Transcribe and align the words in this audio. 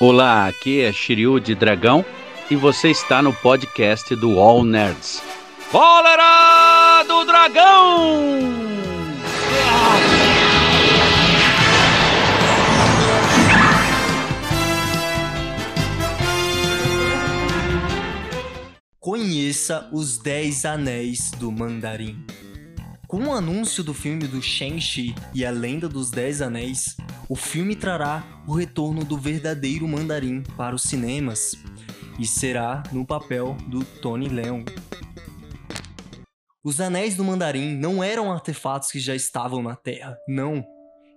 Olá, 0.00 0.46
aqui 0.46 0.80
é 0.80 0.92
Shiryu 0.92 1.40
de 1.40 1.56
Dragão 1.56 2.04
e 2.48 2.54
você 2.54 2.88
está 2.88 3.20
no 3.20 3.34
podcast 3.34 4.14
do 4.14 4.38
All 4.38 4.62
Nerds. 4.62 5.20
Cólera 5.72 7.02
do 7.02 7.24
Dragão! 7.24 8.38
Conheça 19.00 19.88
os 19.92 20.16
10 20.18 20.64
Anéis 20.64 21.32
do 21.32 21.50
Mandarim. 21.50 22.24
Com 23.08 23.24
o 23.24 23.32
anúncio 23.32 23.82
do 23.82 23.94
filme 23.94 24.26
do 24.26 24.42
Shang-Chi 24.42 25.14
e 25.34 25.42
a 25.42 25.50
Lenda 25.50 25.88
dos 25.88 26.10
Dez 26.10 26.42
Anéis, 26.42 26.94
o 27.26 27.34
filme 27.34 27.74
trará 27.74 28.22
o 28.46 28.52
retorno 28.52 29.02
do 29.02 29.16
verdadeiro 29.16 29.88
mandarim 29.88 30.42
para 30.58 30.74
os 30.74 30.82
cinemas 30.82 31.54
e 32.18 32.26
será 32.26 32.82
no 32.92 33.06
papel 33.06 33.56
do 33.66 33.82
Tony 33.82 34.28
Leung. 34.28 34.66
Os 36.62 36.82
Anéis 36.82 37.16
do 37.16 37.24
Mandarim 37.24 37.78
não 37.78 38.04
eram 38.04 38.30
artefatos 38.30 38.92
que 38.92 39.00
já 39.00 39.14
estavam 39.14 39.62
na 39.62 39.74
Terra, 39.74 40.14
não. 40.28 40.62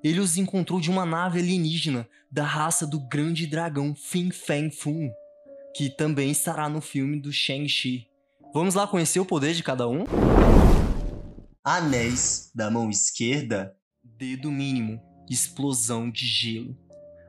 Ele 0.01 0.21
os 0.21 0.37
encontrou 0.37 0.79
de 0.79 0.89
uma 0.89 1.05
nave 1.05 1.39
alienígena 1.39 2.07
da 2.31 2.45
raça 2.45 2.87
do 2.87 3.01
Grande 3.01 3.45
Dragão 3.45 3.93
Fin 3.93 4.31
Fang 4.31 4.73
Foom, 4.73 5.11
que 5.75 5.89
também 5.89 6.31
estará 6.31 6.69
no 6.69 6.79
filme 6.79 7.19
do 7.19 7.33
Shang-Chi. 7.33 8.07
Vamos 8.53 8.75
lá 8.75 8.87
conhecer 8.87 9.19
o 9.19 9.25
poder 9.25 9.53
de 9.53 9.61
cada 9.61 9.89
um? 9.89 10.05
Anéis 11.63 12.51
da 12.55 12.71
mão 12.71 12.89
esquerda, 12.89 13.75
dedo 14.03 14.51
mínimo, 14.51 14.99
explosão 15.29 16.09
de 16.09 16.25
gelo. 16.25 16.75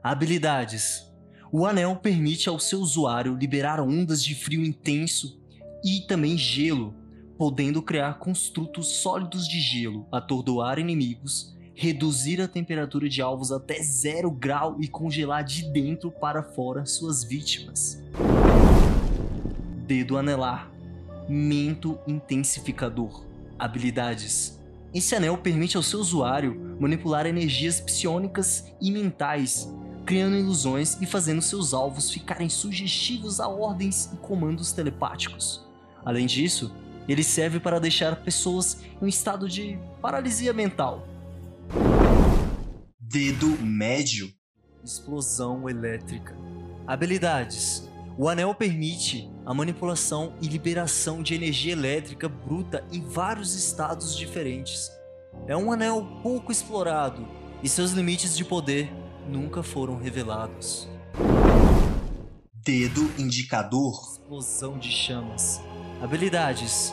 Habilidades: 0.03 1.07
O 1.53 1.67
anel 1.67 1.97
permite 1.97 2.49
ao 2.49 2.59
seu 2.59 2.81
usuário 2.81 3.37
liberar 3.37 3.79
ondas 3.79 4.25
de 4.25 4.35
frio 4.35 4.65
intenso 4.65 5.39
e 5.85 6.01
também 6.09 6.39
gelo, 6.39 6.95
podendo 7.37 7.83
criar 7.83 8.19
construtos 8.21 9.03
sólidos 9.03 9.47
de 9.47 9.61
gelo, 9.61 10.07
atordoar 10.11 10.79
inimigos, 10.79 11.55
reduzir 11.75 12.41
a 12.41 12.49
temperatura 12.49 13.11
de 13.11 13.21
alvos 13.21 13.53
até 13.53 13.83
zero 13.83 14.31
grau 14.31 14.81
e 14.81 14.89
congelar 14.89 15.45
de 15.45 15.71
dentro 15.71 16.11
para 16.11 16.43
fora 16.43 16.87
suas 16.87 17.23
vítimas. 17.23 18.03
Dedo 19.87 20.17
anelar, 20.17 20.73
mento 21.29 21.99
intensificador 22.07 23.31
habilidades. 23.63 24.61
Esse 24.93 25.15
anel 25.15 25.39
permite 25.39 25.77
ao 25.77 25.83
seu 25.83 26.01
usuário 26.01 26.77
manipular 26.81 27.27
energias 27.27 27.81
psionicas 27.81 28.67
e 28.81 28.91
mentais, 28.91 29.73
criando 30.05 30.37
ilusões 30.37 31.01
e 31.01 31.07
fazendo 31.07 31.41
seus 31.41 31.73
alvos 31.73 32.11
ficarem 32.11 32.49
sugestivos 32.49 33.39
a 33.39 33.49
ordens 33.49 34.11
e 34.13 34.17
comandos 34.17 34.73
telepáticos. 34.73 35.65
Além 36.05 36.27
disso, 36.27 36.75
ele 37.09 37.23
serve 37.23 37.61
para 37.61 37.79
deixar 37.79 38.17
pessoas 38.17 38.83
em 39.01 39.05
um 39.05 39.09
estado 39.09 39.49
de 39.49 39.79
paralisia 40.01 40.53
mental. 40.53 41.07
Dedo 43.01 43.47
médio 43.63 44.29
Explosão 44.85 45.69
elétrica. 45.69 46.37
Habilidades: 46.85 47.89
O 48.17 48.29
anel 48.29 48.55
permite 48.55 49.31
a 49.45 49.55
manipulação 49.55 50.35
e 50.43 50.47
liberação 50.47 51.23
de 51.23 51.35
energia 51.35 51.73
elétrica 51.73 52.29
bruta 52.29 52.85
em 52.93 53.01
vários 53.01 53.55
estados 53.55 54.15
diferentes. 54.15 54.91
É 55.47 55.57
um 55.57 55.73
anel 55.73 56.07
pouco 56.23 56.53
explorado 56.53 57.27
e 57.63 57.69
seus 57.69 57.93
limites 57.93 58.37
de 58.37 58.45
poder 58.45 58.93
nunca 59.27 59.63
foram 59.63 59.97
revelados. 59.97 60.87
Dedo 62.53 63.11
indicador 63.19 63.99
Explosão 64.13 64.79
de 64.79 64.91
chamas. 64.91 65.63
Habilidades: 66.03 66.93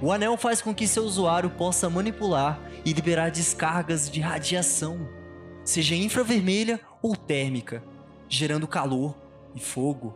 O 0.00 0.12
anel 0.12 0.36
faz 0.36 0.62
com 0.62 0.72
que 0.72 0.86
seu 0.86 1.02
usuário 1.02 1.50
possa 1.50 1.90
manipular 1.90 2.60
e 2.84 2.92
liberar 2.92 3.30
descargas 3.30 4.08
de 4.08 4.20
radiação, 4.20 5.08
seja 5.64 5.96
infravermelha 5.96 6.80
ou 7.02 7.16
térmica, 7.16 7.82
gerando 8.28 8.68
calor 8.68 9.16
e 9.54 9.60
fogo 9.60 10.14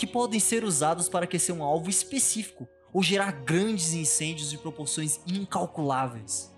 que 0.00 0.06
podem 0.06 0.40
ser 0.40 0.64
usados 0.64 1.10
para 1.10 1.26
aquecer 1.26 1.54
um 1.54 1.62
alvo 1.62 1.90
específico 1.90 2.66
ou 2.90 3.02
gerar 3.02 3.32
grandes 3.32 3.92
incêndios 3.92 4.48
de 4.48 4.56
proporções 4.56 5.20
incalculáveis. 5.26 6.50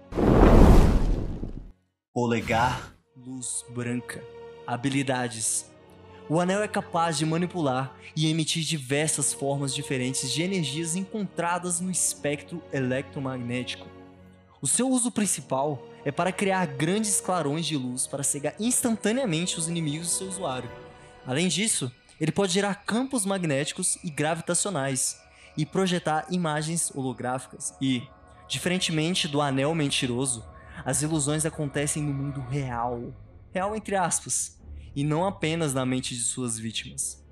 Polegar, 2.14 2.94
luz 3.16 3.64
branca. 3.70 4.22
Habilidades: 4.64 5.66
O 6.28 6.38
anel 6.38 6.62
é 6.62 6.68
capaz 6.68 7.18
de 7.18 7.26
manipular 7.26 7.92
e 8.14 8.30
emitir 8.30 8.62
diversas 8.62 9.32
formas 9.32 9.74
diferentes 9.74 10.30
de 10.30 10.40
energias 10.40 10.94
encontradas 10.94 11.80
no 11.80 11.90
espectro 11.90 12.62
eletromagnético. 12.72 13.88
O 14.60 14.68
seu 14.68 14.88
uso 14.88 15.10
principal 15.10 15.82
é 16.04 16.12
para 16.12 16.30
criar 16.30 16.64
grandes 16.66 17.20
clarões 17.20 17.66
de 17.66 17.76
luz 17.76 18.06
para 18.06 18.22
cegar 18.22 18.54
instantaneamente 18.60 19.58
os 19.58 19.66
inimigos 19.66 20.06
do 20.06 20.12
seu 20.12 20.28
usuário. 20.28 20.70
Além 21.26 21.48
disso, 21.48 21.90
ele 22.22 22.30
pode 22.30 22.52
gerar 22.52 22.76
campos 22.84 23.26
magnéticos 23.26 23.98
e 24.04 24.08
gravitacionais 24.08 25.20
e 25.58 25.66
projetar 25.66 26.24
imagens 26.30 26.88
holográficas. 26.94 27.74
E, 27.82 28.00
diferentemente 28.48 29.26
do 29.26 29.40
anel 29.40 29.74
mentiroso, 29.74 30.46
as 30.84 31.02
ilusões 31.02 31.44
acontecem 31.44 32.00
no 32.00 32.14
mundo 32.14 32.40
real. 32.40 33.12
Real 33.52 33.74
entre 33.74 33.96
aspas, 33.96 34.56
e 34.94 35.02
não 35.02 35.26
apenas 35.26 35.74
na 35.74 35.84
mente 35.84 36.14
de 36.14 36.20
suas 36.20 36.56
vítimas. 36.56 37.26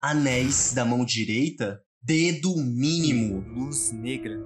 Anéis 0.00 0.72
da 0.72 0.84
mão 0.84 1.04
direita, 1.04 1.82
dedo 2.00 2.56
mínimo, 2.58 3.40
luz 3.40 3.90
negra. 3.90 4.40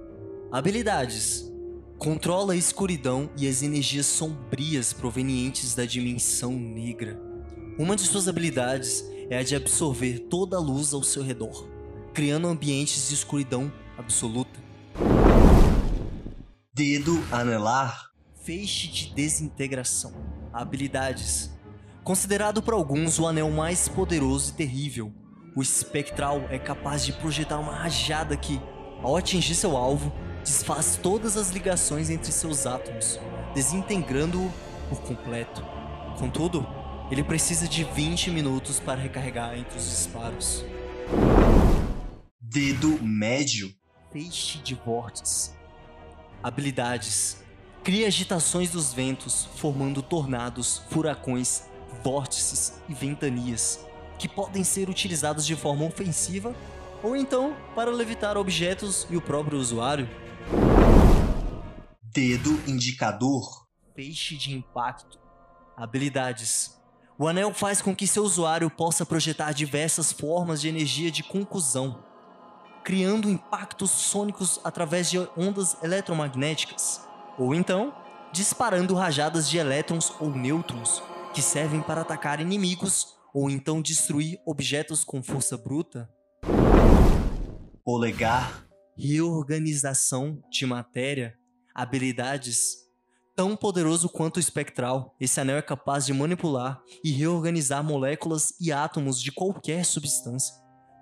Habilidades: 0.51 1.53
controla 1.99 2.53
a 2.53 2.57
escuridão 2.57 3.29
e 3.37 3.47
as 3.47 3.61
energias 3.61 4.07
sombrias 4.07 4.91
provenientes 4.91 5.75
da 5.75 5.85
dimensão 5.85 6.53
negra. 6.53 7.26
Uma 7.79 7.95
de 7.95 8.01
suas 8.01 8.27
habilidades 8.27 9.05
é 9.29 9.37
a 9.37 9.43
de 9.43 9.55
absorver 9.55 10.17
toda 10.17 10.57
a 10.57 10.59
luz 10.59 10.95
ao 10.95 11.03
seu 11.03 11.21
redor, 11.21 11.67
criando 12.11 12.47
ambientes 12.47 13.09
de 13.09 13.13
escuridão 13.13 13.71
absoluta. 13.95 14.59
Dedo 16.73 17.23
anelar, 17.31 18.09
feixe 18.43 18.87
de 18.87 19.13
desintegração. 19.13 20.11
Habilidades: 20.51 21.51
Considerado 22.03 22.63
por 22.63 22.73
alguns 22.73 23.19
o 23.19 23.27
anel 23.27 23.51
mais 23.51 23.87
poderoso 23.87 24.53
e 24.53 24.55
terrível, 24.55 25.13
o 25.55 25.61
espectral 25.61 26.47
é 26.49 26.57
capaz 26.57 27.05
de 27.05 27.13
projetar 27.13 27.59
uma 27.59 27.75
rajada 27.75 28.35
que, 28.35 28.59
ao 29.03 29.15
atingir 29.15 29.53
seu 29.53 29.77
alvo, 29.77 30.11
desfaz 30.43 30.99
todas 30.99 31.37
as 31.37 31.51
ligações 31.51 32.09
entre 32.09 32.31
seus 32.31 32.65
átomos, 32.65 33.19
desintegrando-o 33.53 34.51
por 34.89 34.99
completo. 35.01 35.63
Contudo, 36.17 36.76
ele 37.09 37.23
precisa 37.23 37.67
de 37.67 37.83
20 37.83 38.31
minutos 38.31 38.79
para 38.79 38.99
recarregar 38.99 39.57
entre 39.57 39.77
os 39.77 39.89
disparos. 39.89 40.65
Dedo 42.39 43.01
médio. 43.01 43.73
Feixe 44.11 44.57
de 44.59 44.75
vórtice. 44.75 45.51
Habilidades. 46.43 47.43
Cria 47.83 48.07
agitações 48.07 48.71
dos 48.71 48.93
ventos, 48.93 49.47
formando 49.55 50.01
tornados, 50.01 50.83
furacões, 50.89 51.63
vórtices 52.03 52.81
e 52.89 52.93
ventanias, 52.93 53.85
que 54.19 54.27
podem 54.27 54.63
ser 54.63 54.89
utilizados 54.89 55.45
de 55.45 55.55
forma 55.55 55.85
ofensiva 55.85 56.53
ou 57.01 57.15
então 57.15 57.55
para 57.75 57.91
levitar 57.91 58.37
objetos 58.37 59.07
e 59.09 59.15
o 59.15 59.21
próprio 59.21 59.57
usuário. 59.57 60.09
Dedo 62.03 62.51
indicador. 62.69 63.67
Peixe 63.93 64.35
de 64.35 64.53
impacto. 64.53 65.19
Habilidades. 65.75 66.76
O 67.19 67.27
anel 67.27 67.51
faz 67.51 67.81
com 67.81 67.95
que 67.95 68.05
seu 68.05 68.23
usuário 68.23 68.69
possa 68.69 69.03
projetar 69.03 69.51
diversas 69.51 70.11
formas 70.11 70.61
de 70.61 70.69
energia 70.69 71.09
de 71.09 71.23
concusão, 71.23 72.03
criando 72.83 73.27
impactos 73.27 73.89
sônicos 73.89 74.59
através 74.63 75.09
de 75.09 75.17
ondas 75.35 75.75
eletromagnéticas, 75.81 77.01
ou 77.35 77.55
então 77.55 77.91
disparando 78.31 78.93
rajadas 78.93 79.49
de 79.49 79.57
elétrons 79.57 80.13
ou 80.19 80.29
nêutrons 80.29 81.01
que 81.33 81.41
servem 81.41 81.81
para 81.81 82.01
atacar 82.01 82.39
inimigos 82.39 83.15
ou 83.33 83.49
então 83.49 83.81
destruir 83.81 84.39
objetos 84.45 85.03
com 85.03 85.23
força 85.23 85.57
bruta. 85.57 86.07
Polegar, 87.83 88.67
reorganização 88.95 90.39
de 90.51 90.67
matéria, 90.67 91.35
habilidades 91.73 92.86
Tão 93.37 93.55
poderoso 93.55 94.09
quanto 94.09 94.37
o 94.37 94.39
espectral, 94.39 95.15
esse 95.19 95.39
anel 95.39 95.57
é 95.57 95.61
capaz 95.61 96.07
de 96.07 96.11
manipular 96.11 96.81
e 97.03 97.11
reorganizar 97.11 97.83
moléculas 97.83 98.55
e 98.59 98.71
átomos 98.71 99.21
de 99.21 99.31
qualquer 99.31 99.85
substância, 99.85 100.55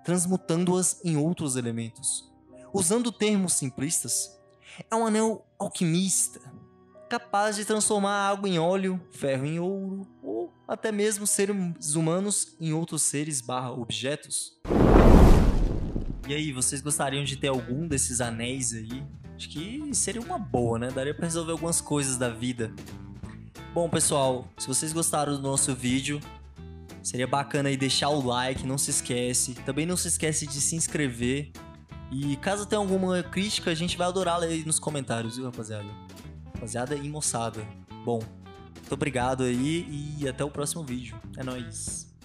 transmutando-as 0.04 1.02
em 1.02 1.16
outros 1.16 1.56
elementos. 1.56 2.30
Usando 2.74 3.10
termos 3.10 3.54
simplistas, 3.54 4.38
é 4.90 4.94
um 4.94 5.06
anel 5.06 5.46
alquimista. 5.58 6.38
capaz 7.08 7.56
de 7.56 7.64
transformar 7.64 8.28
água 8.28 8.46
em 8.46 8.58
óleo, 8.58 9.00
ferro 9.12 9.46
em 9.46 9.58
ouro, 9.58 10.06
ou 10.22 10.52
até 10.68 10.92
mesmo 10.92 11.26
seres 11.26 11.94
humanos 11.94 12.54
em 12.60 12.74
outros 12.74 13.00
seres 13.00 13.40
barra 13.40 13.70
objetos. 13.70 14.60
E 16.28 16.34
aí, 16.34 16.52
vocês 16.52 16.82
gostariam 16.82 17.24
de 17.24 17.38
ter 17.38 17.48
algum 17.48 17.88
desses 17.88 18.20
anéis 18.20 18.74
aí? 18.74 19.02
Acho 19.36 19.48
que 19.50 19.94
seria 19.94 20.20
uma 20.20 20.38
boa, 20.38 20.78
né? 20.78 20.90
Daria 20.90 21.14
pra 21.14 21.26
resolver 21.26 21.52
algumas 21.52 21.80
coisas 21.80 22.16
da 22.16 22.30
vida. 22.30 22.72
Bom, 23.74 23.88
pessoal, 23.90 24.48
se 24.56 24.66
vocês 24.66 24.92
gostaram 24.92 25.36
do 25.36 25.42
nosso 25.42 25.74
vídeo, 25.74 26.18
seria 27.02 27.26
bacana 27.26 27.68
aí 27.68 27.76
deixar 27.76 28.08
o 28.08 28.24
like, 28.24 28.66
não 28.66 28.78
se 28.78 28.90
esquece. 28.90 29.54
Também 29.54 29.84
não 29.84 29.96
se 29.96 30.08
esquece 30.08 30.46
de 30.46 30.60
se 30.60 30.74
inscrever. 30.74 31.52
E 32.10 32.36
caso 32.36 32.64
tenha 32.64 32.80
alguma 32.80 33.22
crítica, 33.22 33.70
a 33.70 33.74
gente 33.74 33.98
vai 33.98 34.06
adorar 34.06 34.38
ler 34.38 34.48
aí 34.48 34.64
nos 34.64 34.78
comentários, 34.78 35.36
viu, 35.36 35.44
rapaziada? 35.44 35.88
Rapaziada 36.54 36.94
e 36.94 37.08
moçada. 37.08 37.66
Bom, 38.04 38.20
muito 38.74 38.92
obrigado 38.92 39.42
aí 39.42 40.16
e 40.18 40.26
até 40.26 40.42
o 40.42 40.50
próximo 40.50 40.82
vídeo. 40.82 41.20
É 41.36 41.44
nóis. 41.44 42.15